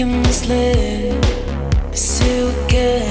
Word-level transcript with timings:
But 0.00 1.16
say 1.92 2.48
again. 2.66 3.07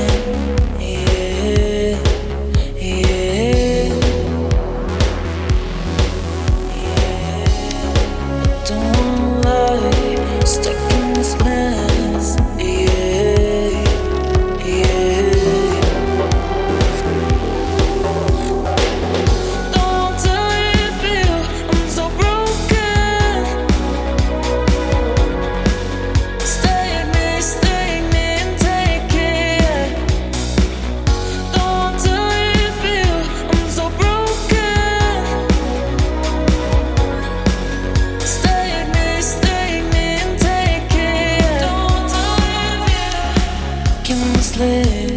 slip 44.57 45.16